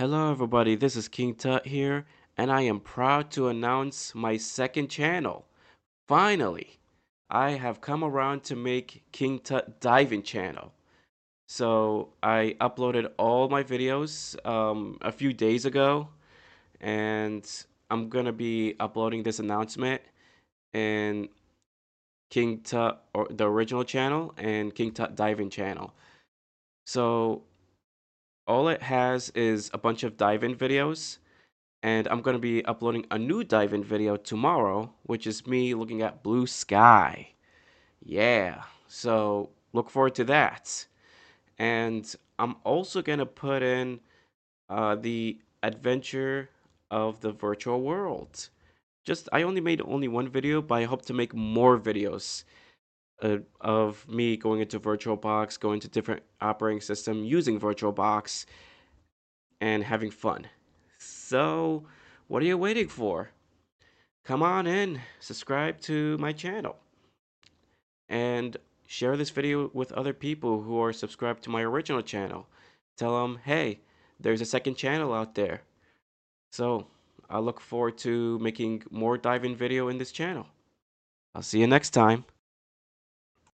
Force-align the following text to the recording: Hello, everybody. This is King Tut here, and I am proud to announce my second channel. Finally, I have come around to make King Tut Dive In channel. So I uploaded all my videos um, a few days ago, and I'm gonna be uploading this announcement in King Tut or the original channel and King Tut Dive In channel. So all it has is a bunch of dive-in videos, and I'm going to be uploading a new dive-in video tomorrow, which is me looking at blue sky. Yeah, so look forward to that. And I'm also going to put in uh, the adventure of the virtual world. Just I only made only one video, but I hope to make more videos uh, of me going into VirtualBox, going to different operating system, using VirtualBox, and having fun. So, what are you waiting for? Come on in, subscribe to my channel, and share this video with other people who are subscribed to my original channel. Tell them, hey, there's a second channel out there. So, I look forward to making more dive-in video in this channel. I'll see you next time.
Hello, 0.00 0.30
everybody. 0.30 0.76
This 0.76 0.94
is 0.94 1.08
King 1.08 1.34
Tut 1.34 1.66
here, 1.66 2.06
and 2.36 2.52
I 2.52 2.60
am 2.60 2.78
proud 2.78 3.32
to 3.32 3.48
announce 3.48 4.14
my 4.14 4.36
second 4.36 4.90
channel. 4.90 5.44
Finally, 6.06 6.78
I 7.28 7.50
have 7.54 7.80
come 7.80 8.04
around 8.04 8.44
to 8.44 8.54
make 8.54 9.02
King 9.10 9.40
Tut 9.40 9.80
Dive 9.80 10.12
In 10.12 10.22
channel. 10.22 10.72
So 11.48 12.10
I 12.22 12.54
uploaded 12.60 13.10
all 13.18 13.48
my 13.48 13.64
videos 13.64 14.36
um, 14.46 14.98
a 15.00 15.10
few 15.10 15.32
days 15.32 15.64
ago, 15.64 16.06
and 16.80 17.44
I'm 17.90 18.08
gonna 18.08 18.32
be 18.32 18.76
uploading 18.78 19.24
this 19.24 19.40
announcement 19.40 20.00
in 20.74 21.28
King 22.30 22.60
Tut 22.60 23.02
or 23.14 23.26
the 23.30 23.50
original 23.50 23.82
channel 23.82 24.32
and 24.36 24.72
King 24.72 24.92
Tut 24.92 25.16
Dive 25.16 25.40
In 25.40 25.50
channel. 25.50 25.92
So 26.86 27.42
all 28.48 28.68
it 28.68 28.82
has 28.82 29.28
is 29.30 29.70
a 29.74 29.78
bunch 29.78 30.02
of 30.02 30.16
dive-in 30.16 30.56
videos, 30.56 31.18
and 31.82 32.08
I'm 32.08 32.22
going 32.22 32.34
to 32.34 32.40
be 32.40 32.64
uploading 32.64 33.06
a 33.10 33.18
new 33.18 33.44
dive-in 33.44 33.84
video 33.84 34.16
tomorrow, 34.16 34.92
which 35.02 35.26
is 35.26 35.46
me 35.46 35.74
looking 35.74 36.02
at 36.02 36.22
blue 36.22 36.46
sky. 36.46 37.28
Yeah, 38.02 38.62
so 38.88 39.50
look 39.74 39.90
forward 39.90 40.14
to 40.16 40.24
that. 40.24 40.86
And 41.58 42.12
I'm 42.38 42.56
also 42.64 43.02
going 43.02 43.18
to 43.18 43.26
put 43.26 43.62
in 43.62 44.00
uh, 44.70 44.96
the 44.96 45.38
adventure 45.62 46.48
of 46.90 47.20
the 47.20 47.32
virtual 47.32 47.82
world. 47.82 48.48
Just 49.04 49.28
I 49.32 49.42
only 49.42 49.60
made 49.60 49.82
only 49.82 50.08
one 50.08 50.28
video, 50.28 50.62
but 50.62 50.76
I 50.76 50.84
hope 50.84 51.04
to 51.06 51.12
make 51.12 51.34
more 51.34 51.78
videos 51.78 52.44
uh, 53.22 53.38
of 53.60 54.06
me 54.08 54.36
going 54.36 54.60
into 54.60 54.78
VirtualBox, 54.78 55.58
going 55.58 55.80
to 55.80 55.88
different 55.88 56.22
operating 56.40 56.80
system, 56.80 57.24
using 57.24 57.58
VirtualBox, 57.60 58.46
and 59.60 59.82
having 59.82 60.10
fun. 60.10 60.46
So, 60.98 61.84
what 62.28 62.42
are 62.42 62.46
you 62.46 62.58
waiting 62.58 62.88
for? 62.88 63.30
Come 64.24 64.42
on 64.42 64.66
in, 64.66 65.00
subscribe 65.20 65.80
to 65.82 66.18
my 66.18 66.32
channel, 66.32 66.76
and 68.08 68.56
share 68.86 69.16
this 69.16 69.30
video 69.30 69.70
with 69.72 69.92
other 69.92 70.12
people 70.12 70.62
who 70.62 70.80
are 70.80 70.92
subscribed 70.92 71.42
to 71.44 71.50
my 71.50 71.62
original 71.62 72.02
channel. 72.02 72.46
Tell 72.96 73.20
them, 73.22 73.38
hey, 73.44 73.80
there's 74.20 74.40
a 74.40 74.46
second 74.46 74.76
channel 74.76 75.12
out 75.12 75.34
there. 75.34 75.62
So, 76.52 76.86
I 77.30 77.38
look 77.38 77.60
forward 77.60 77.98
to 77.98 78.38
making 78.38 78.84
more 78.90 79.18
dive-in 79.18 79.54
video 79.56 79.88
in 79.88 79.98
this 79.98 80.12
channel. 80.12 80.46
I'll 81.34 81.42
see 81.42 81.60
you 81.60 81.66
next 81.66 81.90
time. 81.90 82.24